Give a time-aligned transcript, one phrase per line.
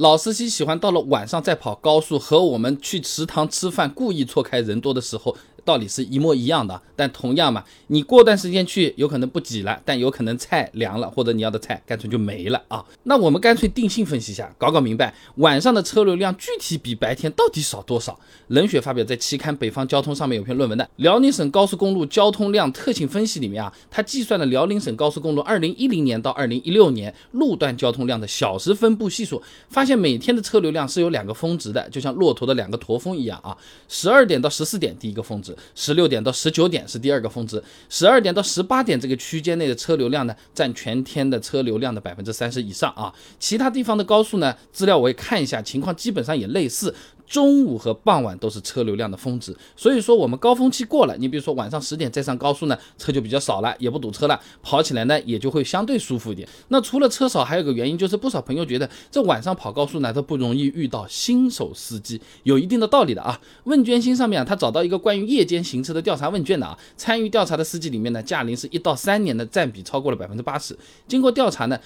[0.00, 5.36] 老司机喜欢到了晚上再跑高速，和我们去食堂吃饭故意错开人多的时候。
[5.64, 12.84] 道理是一模一样的，但同样嘛，你过段时间去有可能不挤了，但有可能菜凉了，或者你要的菜干脆就没了啊。
[13.04, 18.18] 那我们干脆定性分析一下，搞搞明白，晚上的车流量具体比白天到底少多少？
[18.48, 33.56] 冷血发表在期刊《北方交通》上面有篇论文的《辽宁省高速公路交通量特性分析》里面啊，他计算了辽宁省高速公路2010年到2016年路段交通量的小时分布系数，发现每天的车流量是有两个峰值的，就像骆驼的两个驼峰一样啊。
[33.88, 35.49] 十二点到十四点第一个峰值。
[35.74, 43.12] 十六点到十九点是第二个峰值，十二点到十八点这个区间内的车流量呢，占全天的车流量的百分之三十以上啊。
[43.38, 46.94] 其他地方的高速呢，资料我也看一下，情况基本上也类似。
[47.30, 56.48] 中午和傍晚都是车流量的峰值，所以说我们高峰期过了，你比如说晚上十点再上高速呢，车就比较少了，也不堵车了，跑起来呢也就会相对舒服一点。
[56.68, 63.40] 那除了车少，还有个原因就是不少朋友觉得这晚上跑高速呢都不容易遇到新手司机，有一定的道理的啊。
[63.62, 70.76] 问卷星上面啊，他找到一个关于夜间行车的调查问卷的啊，参与调查的司机里面呢，驾龄是一到三年的占比超过了百分之八十。
[71.06, 71.78] 经过调查呢。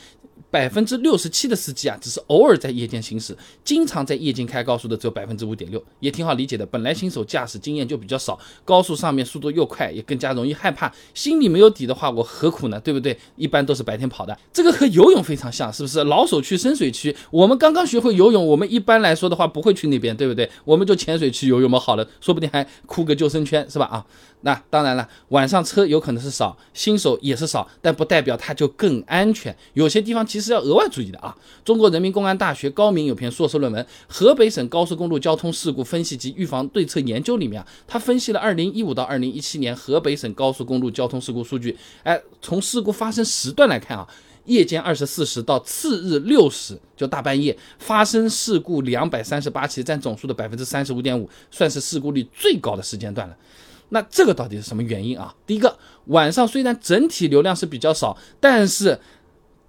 [0.55, 6.65] 百分之六十七的司机啊，只是偶尔在夜间行驶，经常在夜间开高速的只有百分之五点六，也挺好理解的。
[6.65, 12.79] 本来新手驾驶经验就比较少，高速上面速度又快，也更加容易害怕，心里没有底的话，我何苦呢？
[12.79, 13.19] 对不对？
[13.35, 16.05] 一般都是白天跑的，这个和游泳非常像，是不是？
[16.05, 20.49] 老手去深水区，我们刚刚学会游泳，我们一般来说的话不会去那边，对不对？
[20.65, 23.87] 我们就潜水去游泳嘛，好了，说不定还哭个救生圈，是吧？
[23.87, 24.07] 啊。
[24.47, 29.57] 那当然了，晚上车有可能是少，新手也是少，但不代表它就更安全。
[29.73, 31.35] 有些地方其实要额外注意的啊。
[31.65, 41.75] 中国人民公安大学高明有篇硕士论文《河北省高速公路交通事故分析及预防对策研究》里面啊，他分析了2015到2017年河北省高速公路交通事故数据。
[42.03, 44.07] 哎，从事故发生时段来看啊，
[44.45, 53.35] 夜间二十四时到次日六时，就大半夜发生事故两百三十八起，占总数的百分之三十五点五，算是事故率最高的时间段了。
[53.95, 55.35] 那这个到底是什么原因啊？
[55.47, 59.01] 第一个，晚上虽然整体流量是比较少，但是。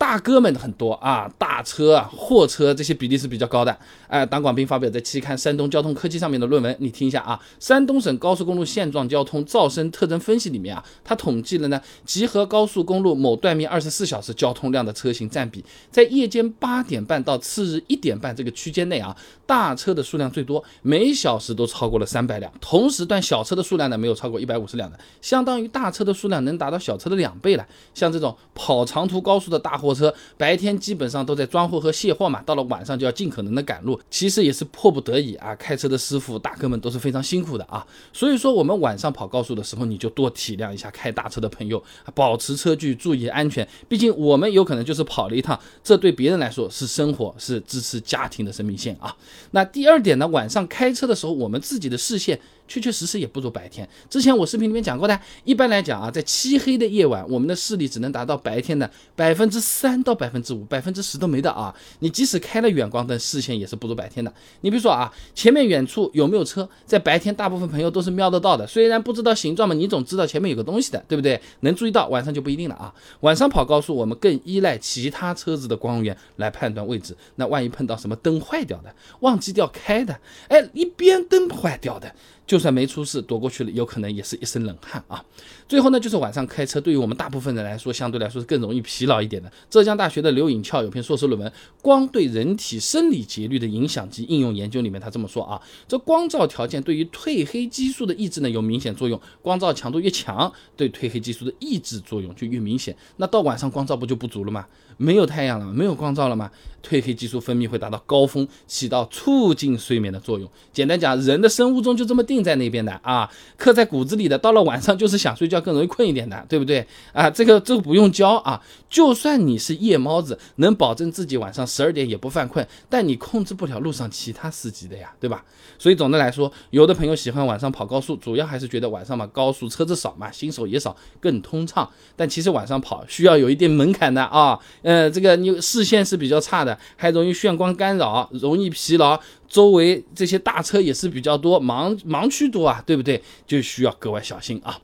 [0.05, 3.75] 大哥们很多啊，大车啊，货车这些比例是比较高的。
[4.07, 19.17] 哎，党广兵发表在期刊《山东交通科技》上面的论文，你听一下啊，《山东省高速公路现状交通噪声特征分析》里面啊，它统计了呢，集合高速公路某段面二十四小时交通量的车型占比，在夜间八点半到次日一点半这个区间内啊，
[19.47, 27.65] 大车的数量最多，每小时都超过了三百辆，同时段小车的数量呢没有超过一百五十辆的，相当于大车的数量能达到小车的两倍了。
[27.95, 35.55] 像这种跑长途高速的大货车白天基本上都在装货和卸货嘛，到了晚上就要尽可能的赶路，其实也是迫不得已啊。
[35.55, 41.81] 开车的师傅大哥们都是非常辛苦的啊，所以说我们晚上跑高速的时候，你就多体谅一下开大车的朋友，
[42.13, 43.67] 保持车距，注意安全。
[43.87, 49.15] 毕竟我们有可能就是跑了一趟，这对别人来说是生活，是支持家庭的生命线啊。
[49.51, 52.39] 那第二点呢，晚上开车的时候，我们自己的视线。
[52.67, 53.87] 确确实实也不如白天。
[54.09, 61.73] 之前我视频里面讲过的，一般来讲啊，在漆黑的夜晚，我们的视力只能达到白天的百分之三到百分之五，百分之十都没的啊。
[61.99, 64.33] 你即使开了远光灯，视线也是不如白天的。
[64.61, 71.39] 你比如说啊，前面远处有没有车，在白天大部分朋友都是瞄得到的，虽然不知道形状嘛，你总知道前面有个东西的，对不对？
[71.61, 72.93] 能注意到，晚上就不一定了啊。
[73.21, 77.15] 晚上跑高速，我们更依赖其他车子的光源来判断位置。
[77.35, 82.13] 那万一碰到什么灯坏掉的，忘记掉开的，哎，一边灯坏掉的。
[82.47, 85.23] 就算没出事，躲过去了，有可能也是一身冷汗啊。
[85.67, 89.51] 最后呢，就是晚上开车，对于我们大部分人来说，相对来说是更容易疲劳一点的。
[89.69, 91.49] 浙江大学的刘颖翘有篇硕士论文
[91.81, 102.95] 《光对人体生理节律的影响及应用研究》里面，他这么说啊：这光照条件对于褪黑激素的抑制呢有明显作用，光照强度越强，对褪黑激素的抑制作用就越明显。
[103.17, 104.65] 那到晚上光照不就不足了吗？
[104.97, 106.49] 没有太阳了，没有光照了吗？
[106.81, 110.49] 褪黑激素分泌会达到高峰，起到促进睡眠的作用。
[110.71, 114.37] 简单讲，人的生物钟就这么定定在那边的啊，刻在骨子里的。
[114.37, 117.29] 到了晚上就是想睡觉更容易困一点的，对不对啊？
[117.29, 118.61] 这个这个不用教啊。
[118.89, 125.43] 就算你是夜猫子，能保证自己晚上十二点也不犯困，但你控制不了路上其他司机的呀，对吧？
[125.77, 131.89] 所以总的来说，有的朋友喜欢晚上跑高速，主要还是觉得晚上嘛高速车子少嘛，新手也少，更通畅。
[132.15, 134.57] 但其实晚上跑需要有一定门槛的啊。
[134.83, 143.21] 呃，这个你视线是比较差的，还容易眩光干扰，容易疲劳，周围这些大车也是比较多，盲盲区多啊，对不对？
[143.47, 144.79] 就需要格外小心啊。